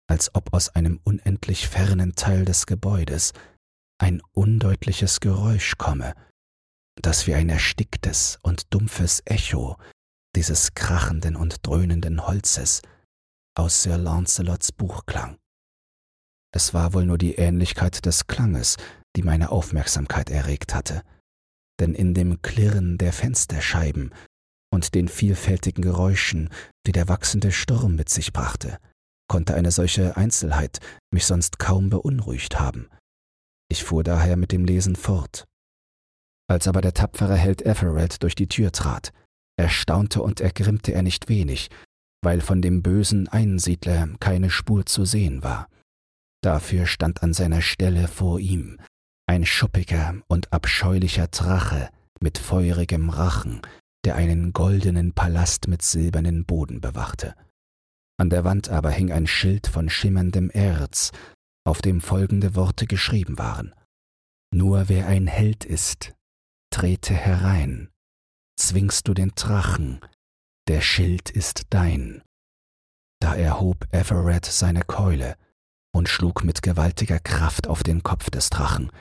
[0.10, 3.34] als ob aus einem unendlich fernen Teil des Gebäudes
[4.00, 6.16] ein undeutliches Geräusch komme,
[7.02, 9.78] das wie ein ersticktes und dumpfes Echo
[10.36, 12.82] dieses krachenden und dröhnenden Holzes
[13.58, 15.38] aus Sir Lancelots Buch klang.
[16.52, 18.78] Es war wohl nur die Ähnlichkeit des Klanges,
[19.16, 21.04] die meine Aufmerksamkeit erregt hatte,
[21.80, 24.14] denn in dem Klirren der Fensterscheiben
[24.72, 26.50] und den vielfältigen Geräuschen,
[26.86, 28.78] die der wachsende Sturm mit sich brachte,
[29.28, 30.80] konnte eine solche Einzelheit
[31.12, 32.90] mich sonst kaum beunruhigt haben.
[33.70, 35.48] Ich fuhr daher mit dem Lesen fort
[36.48, 39.14] Als aber der tapfere Held Everett durch die Tür trat,
[39.58, 41.70] erstaunte und ergrimmte er nicht wenig,
[42.22, 45.70] weil von dem bösen Einsiedler keine Spur zu sehen war.
[46.42, 48.80] Dafür stand an seiner Stelle vor ihm
[49.30, 53.62] ein schuppiger und abscheulicher Drache mit feurigem Rachen,
[54.04, 57.36] der einen goldenen Palast mit silbernen Boden bewachte.
[58.18, 61.12] An der Wand aber hing ein Schild von schimmerndem Erz,
[61.70, 63.74] auf dem folgende Worte geschrieben waren.
[64.52, 66.16] Nur wer ein Held ist,
[66.72, 67.90] trete herein.
[68.60, 70.02] Zwingst du den Drachen,
[70.68, 72.24] der Schild ist dein.
[73.22, 75.36] Da erhob Everett seine Keule
[75.96, 78.92] und schlug mit gewaltiger Kraft auf den Kopf des Drachen,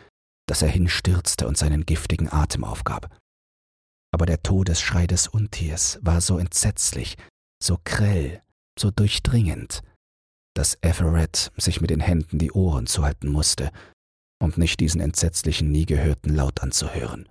[0.47, 3.17] dass er hinstürzte und seinen giftigen Atem aufgab.
[4.13, 7.17] Aber der Todesschrei des Untiers war so entsetzlich,
[7.63, 8.43] so grell,
[8.79, 9.83] so durchdringend,
[10.59, 13.71] dass Everett sich mit den Händen die Ohren zuhalten musste,
[14.43, 17.29] um nicht diesen entsetzlichen, nie gehörten Laut anzuhören.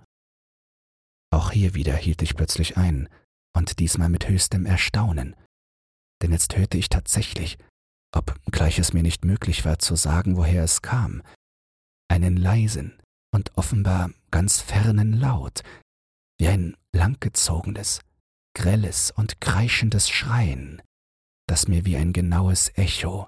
[1.30, 3.06] Auch hier wieder hielt ich plötzlich ein,
[3.54, 5.36] und diesmal mit höchstem Erstaunen,
[6.22, 7.58] denn jetzt hörte ich tatsächlich,
[8.16, 11.22] obgleich es mir nicht möglich war zu sagen, woher es kam,
[12.10, 12.98] einen leisen,
[13.30, 15.60] und offenbar ganz fernen Laut,
[16.38, 18.00] wie ein langgezogenes,
[18.56, 20.80] grelles und kreischendes Schreien,
[21.48, 23.26] das mir wie ein genaues Echo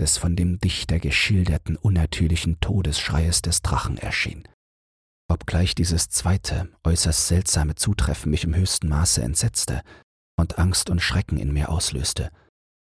[0.00, 4.46] des von dem Dichter geschilderten unnatürlichen Todesschreies des Drachen erschien.
[5.30, 9.82] Obgleich dieses zweite, äußerst seltsame Zutreffen mich im höchsten Maße entsetzte
[10.38, 12.30] und Angst und Schrecken in mir auslöste,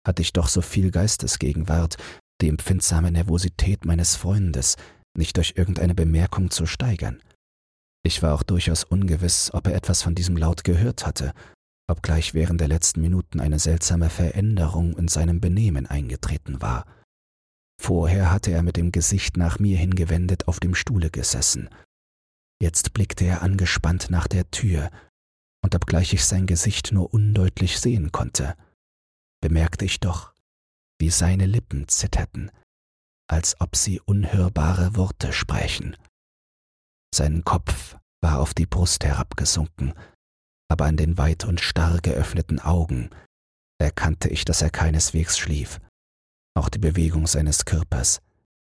[0.08, 1.97] hatte ich doch so viel Geistesgegenwart,
[2.41, 4.78] die empfindsame Nervosität meines Freundes
[5.15, 7.21] nicht durch irgendeine Bemerkung zu steigern.
[8.06, 11.34] Ich war auch durchaus ungewiss, ob er etwas von diesem Laut gehört hatte,
[11.88, 16.86] obgleich während der letzten Minuten eine seltsame Veränderung in seinem Benehmen eingetreten war.
[17.82, 21.69] Vorher hatte er mit dem Gesicht nach mir hingewendet auf dem Stuhle gesessen.
[22.62, 24.89] Jetzt blickte er angespannt nach der Tür,
[25.63, 28.56] und obgleich ich sein Gesicht nur undeutlich sehen konnte,
[29.41, 30.34] bemerkte ich doch,
[31.00, 32.52] wie seine Lippen zitterten,
[33.30, 35.98] als ob sie unhörbare Worte sprächen.
[37.13, 39.93] Sein Kopf war auf die Brust herabgesunken,
[40.73, 43.12] aber an den weit und starr geöffneten Augen
[43.79, 45.79] erkannte ich, dass er keineswegs schlief.
[46.55, 48.23] Auch die Bewegung seines Körpers,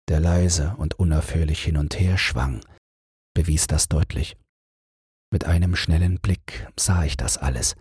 [0.09, 2.65] der leise und unaufhörlich hin und her schwang,
[3.35, 4.35] bewies das deutlich.
[5.31, 7.75] Mit einem schnellen Blick sah ich das alles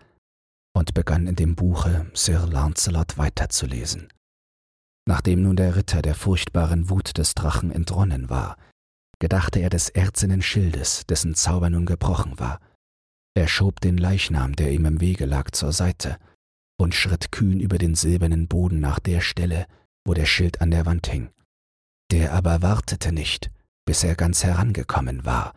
[0.77, 4.13] und begann in dem Buche Sir Lancelot weiterzulesen.
[5.07, 8.55] Nachdem nun der Ritter der furchtbaren Wut des Drachen entronnen war,
[9.17, 12.59] gedachte er des erzenen Schildes, dessen Zauber nun gebrochen war.
[13.33, 16.17] Er schob den Leichnam, der ihm im Wege lag, zur Seite
[16.79, 19.67] und schritt kühn über den silbernen Boden nach der Stelle,
[20.05, 21.29] wo der Schild an der Wand hing.
[22.11, 23.51] Der aber wartete nicht,
[23.85, 25.53] bis er ganz herangekommen war,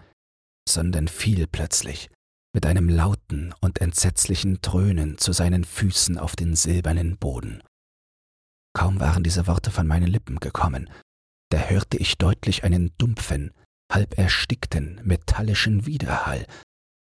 [0.69, 2.11] sondern fiel plötzlich
[2.55, 7.63] mit einem lauten und entsetzlichen Dröhnen zu seinen Füßen auf den silbernen Boden.
[8.77, 10.89] Kaum waren diese Worte von meinen Lippen gekommen,
[11.51, 13.53] da hörte ich deutlich einen dumpfen,
[13.93, 16.47] halb erstickten, metallischen Widerhall,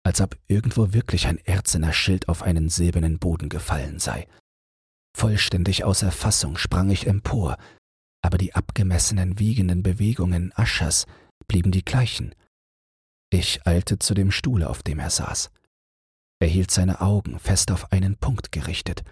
[0.05, 4.27] als ob irgendwo wirklich ein erzener Schild auf einen silbernen Boden gefallen sei.
[5.17, 7.57] Vollständig außer Fassung sprang ich empor,
[8.23, 11.07] aber die abgemessenen wiegenden Bewegungen Aschers
[11.47, 12.35] blieben die gleichen.
[13.31, 15.51] Ich eilte zu dem Stuhle, auf dem er saß.
[16.41, 19.05] Er hielt seine Augen fest auf einen Punkt gerichtet,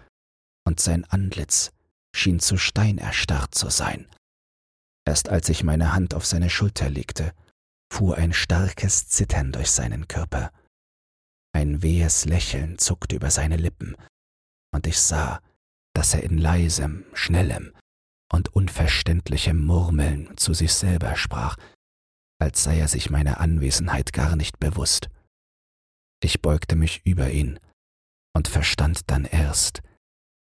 [0.65, 1.71] und sein Antlitz
[2.15, 4.07] schien zu Stein erstarrt zu sein.
[5.05, 7.33] Erst als ich meine Hand auf seine Schulter legte,
[7.91, 10.51] fuhr ein starkes Zittern durch seinen Körper.
[11.53, 13.95] Ein wehes Lächeln zuckte über seine Lippen,
[14.73, 15.41] und ich sah,
[15.93, 17.73] dass er in leisem, schnellem
[18.31, 21.57] und unverständlichem Murmeln zu sich selber sprach,
[22.39, 25.09] als sei er sich meiner Anwesenheit gar nicht bewusst.
[26.23, 27.59] Ich beugte mich über ihn
[28.33, 29.81] und verstand dann erst,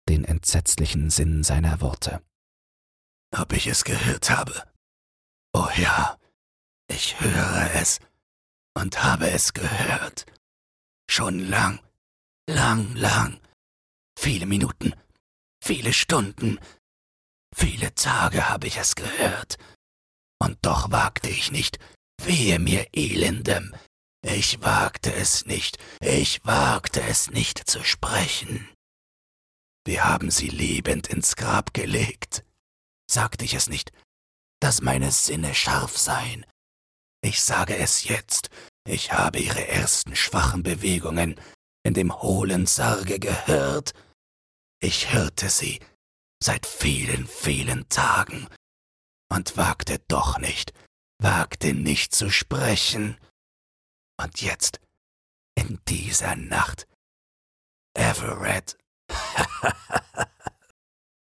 [0.09, 2.23] den entsetzlichen Sinn seiner Worte.
[3.37, 4.62] Ob ich es gehört habe?
[5.53, 6.19] Oh ja,
[6.88, 7.99] ich höre es
[8.75, 10.27] und habe es gehört.
[11.09, 11.81] Schon lang,
[12.49, 13.41] lang, lang.
[14.18, 14.95] Viele Minuten,
[15.62, 16.59] viele Stunden,
[17.55, 19.57] viele Tage habe ich es gehört.
[20.39, 21.78] Und doch wagte ich nicht,
[22.22, 23.74] wehe mir elendem,
[24.22, 28.68] ich wagte es nicht, ich wagte es nicht zu sprechen.
[29.87, 32.45] Wir haben sie lebend ins Grab gelegt.
[33.09, 33.93] Sagte ich es nicht,
[34.61, 36.45] dass meine Sinne scharf seien?
[37.22, 38.51] Ich sage es jetzt,
[38.87, 41.41] ich habe ihre ersten schwachen Bewegungen
[41.82, 43.93] in dem hohlen Sarge gehört.
[44.80, 45.80] Ich hörte sie
[46.43, 48.49] seit vielen, vielen Tagen
[49.28, 50.72] und wagte doch nicht,
[51.18, 53.16] wagte nicht zu sprechen.
[54.18, 54.80] Und jetzt,
[55.57, 56.87] in dieser Nacht,
[57.95, 58.76] Everett,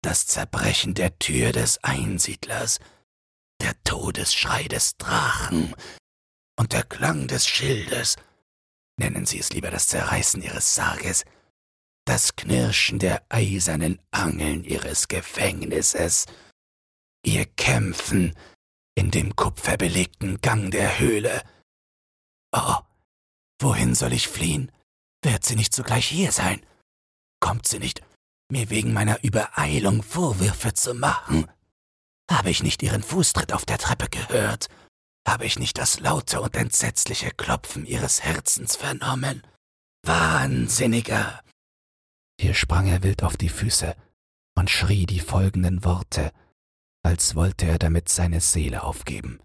[0.02, 2.78] das Zerbrechen der Tür des Einsiedlers,
[3.60, 5.74] der Todesschrei des Drachen
[6.58, 8.16] und der Klang des Schildes,
[8.98, 11.24] nennen Sie es lieber das Zerreißen Ihres Sarges,
[12.06, 16.26] das Knirschen der eisernen Angeln Ihres Gefängnisses,
[17.24, 18.34] Ihr Kämpfen
[18.94, 21.42] in dem kupferbelegten Gang der Höhle.
[22.52, 22.78] Oh,
[23.60, 24.72] wohin soll ich fliehen?
[25.22, 26.64] Wird sie nicht sogleich hier sein?
[27.40, 28.02] Kommt sie nicht,
[28.50, 31.50] mir wegen meiner Übereilung Vorwürfe zu machen?
[32.30, 34.68] Habe ich nicht ihren Fußtritt auf der Treppe gehört?
[35.26, 39.42] Habe ich nicht das laute und entsetzliche Klopfen ihres Herzens vernommen?
[40.04, 41.42] Wahnsinniger!
[42.40, 43.96] Hier sprang er wild auf die Füße
[44.56, 46.32] und schrie die folgenden Worte,
[47.02, 49.40] als wollte er damit seine Seele aufgeben.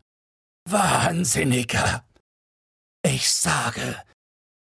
[0.70, 2.06] Wahnsinniger!
[3.04, 4.00] Ich sage,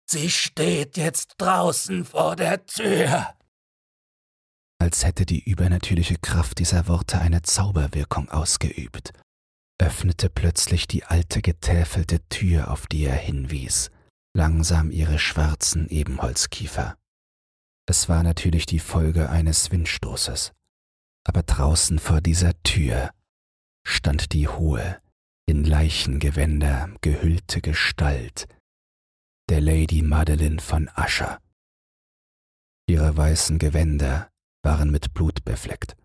[0.10, 3.36] sie steht jetzt draußen vor der Tür.
[4.80, 9.14] Als hätte die übernatürliche Kraft dieser Worte eine Zauberwirkung ausgeübt
[9.80, 13.92] öffnete plötzlich die alte getäfelte Tür, auf die er hinwies,
[14.36, 16.98] langsam ihre schwarzen Ebenholzkiefer.
[17.88, 20.54] Es war natürlich die Folge eines Windstoßes,
[21.26, 23.12] aber draußen vor dieser Tür
[23.86, 25.02] stand die hohe,
[25.46, 28.48] in Leichengewänder gehüllte Gestalt
[29.50, 31.40] der Lady Madeline von Usher.
[32.88, 34.30] Ihre weißen Gewänder
[34.64, 35.98] waren mit Blut befleckt,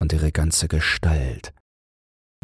[0.00, 1.53] und ihre ganze Gestalt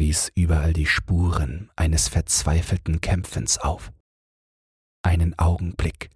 [0.00, 3.92] wies überall die Spuren eines verzweifelten Kämpfens auf.
[5.02, 6.10] Einen Augenblick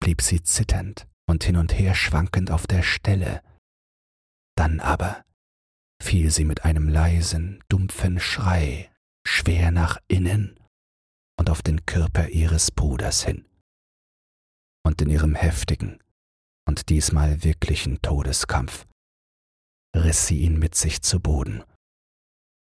[0.00, 3.42] blieb sie zitternd und hin und her schwankend auf der Stelle,
[4.56, 5.24] dann aber
[6.02, 8.90] fiel sie mit einem leisen, dumpfen Schrei
[9.26, 10.58] schwer nach innen
[11.38, 13.44] und auf den Körper ihres Bruders hin.
[14.86, 16.02] Und in ihrem heftigen
[16.66, 18.86] und diesmal wirklichen Todeskampf
[19.94, 21.64] riss sie ihn mit sich zu Boden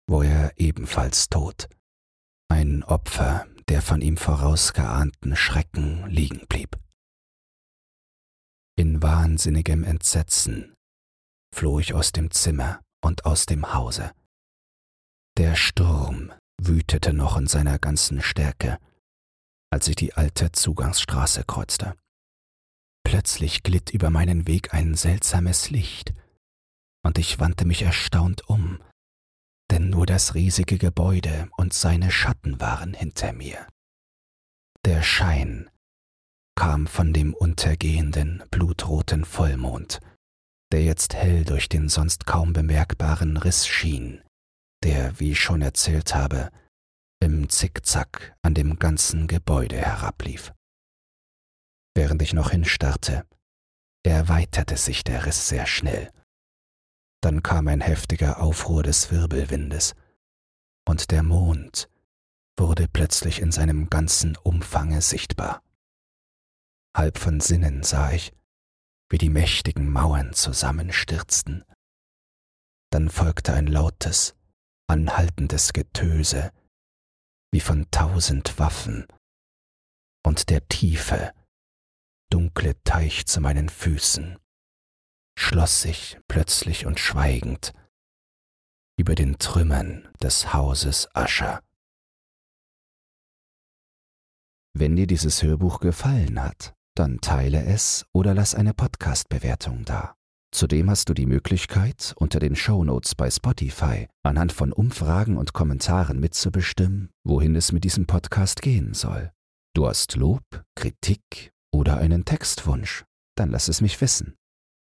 [0.06, 1.68] wo er ebenfalls tot,
[2.48, 6.78] ein Opfer der von ihm vorausgeahnten Schrecken liegen blieb.
[8.76, 10.74] In wahnsinnigem Entsetzen
[11.54, 14.12] floh ich aus dem Zimmer und aus dem Hause.
[15.38, 18.78] Der Sturm wütete noch in seiner ganzen Stärke,
[19.70, 21.96] als ich die alte Zugangsstraße kreuzte.
[23.04, 26.14] Plötzlich glitt über meinen Weg ein seltsames Licht,
[27.04, 28.80] und ich wandte mich erstaunt um,
[29.70, 33.66] denn nur das riesige Gebäude und seine Schatten waren hinter mir.
[34.84, 35.70] Der Schein
[36.56, 40.00] kam von dem untergehenden, blutroten Vollmond,
[40.72, 44.22] der jetzt hell durch den sonst kaum bemerkbaren Riss schien,
[44.82, 46.50] der, wie ich schon erzählt habe,
[47.20, 50.52] im Zickzack an dem ganzen Gebäude herablief.
[51.96, 53.24] Während ich noch hinstarrte,
[54.04, 56.10] erweiterte sich der Riss sehr schnell
[57.24, 59.94] dann kam ein heftiger Aufruhr des Wirbelwindes,
[60.86, 61.88] und der Mond
[62.58, 65.62] wurde plötzlich in seinem ganzen Umfange sichtbar.
[66.94, 68.34] Halb von Sinnen sah ich,
[69.08, 71.64] wie die mächtigen Mauern zusammenstürzten.
[72.90, 74.36] Dann folgte ein lautes,
[74.86, 76.52] anhaltendes Getöse,
[77.50, 79.06] wie von tausend Waffen,
[80.26, 81.32] und der tiefe,
[82.30, 84.36] dunkle Teich zu meinen Füßen
[85.36, 87.72] schloss sich plötzlich und schweigend
[88.96, 91.60] über den Trümmern des Hauses Ascher.
[94.76, 100.14] Wenn dir dieses Hörbuch gefallen hat, dann teile es oder lass eine Podcast-Bewertung da.
[100.52, 106.20] Zudem hast du die Möglichkeit, unter den Shownotes bei Spotify anhand von Umfragen und Kommentaren
[106.20, 109.32] mitzubestimmen, wohin es mit diesem Podcast gehen soll.
[109.74, 110.44] Du hast Lob,
[110.76, 113.04] Kritik oder einen Textwunsch,
[113.36, 114.36] dann lass es mich wissen.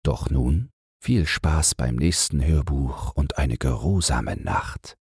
[0.05, 4.97] Doch nun viel Spaß beim nächsten Hörbuch und eine geruhsame Nacht.